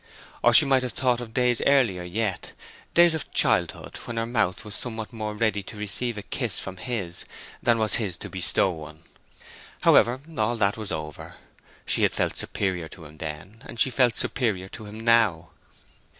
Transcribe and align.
Or 0.43 0.51
she 0.51 0.65
might 0.65 0.81
have 0.81 0.93
thought 0.93 1.21
of 1.21 1.31
days 1.31 1.61
earlier 1.63 2.01
yet—days 2.01 3.13
of 3.13 3.31
childhood—when 3.35 4.17
her 4.17 4.25
mouth 4.25 4.65
was 4.65 4.73
somewhat 4.73 5.13
more 5.13 5.35
ready 5.35 5.61
to 5.61 5.77
receive 5.77 6.17
a 6.17 6.23
kiss 6.23 6.57
from 6.57 6.77
his 6.77 7.23
than 7.61 7.77
was 7.77 7.97
his 8.01 8.17
to 8.17 8.27
bestow 8.31 8.71
one. 8.71 9.03
However, 9.81 10.19
all 10.39 10.55
that 10.57 10.75
was 10.75 10.91
over. 10.91 11.35
She 11.85 12.01
had 12.01 12.13
felt 12.13 12.35
superior 12.35 12.87
to 12.89 13.05
him 13.05 13.19
then, 13.19 13.61
and 13.67 13.79
she 13.79 13.91
felt 13.91 14.15
superior 14.17 14.69
to 14.69 14.85
him 14.87 14.99
now. 15.01 15.51